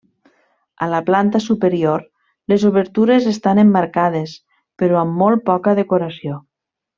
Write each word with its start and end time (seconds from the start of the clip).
A 0.85 0.87
la 0.93 1.01
planta 1.09 1.41
superior 1.47 2.05
les 2.53 2.65
obertures 2.69 3.27
estan 3.35 3.61
emmarcades 3.67 4.35
però 4.83 4.99
amb 5.03 5.21
molt 5.25 5.47
poca 5.51 5.77
decoració. 5.83 6.41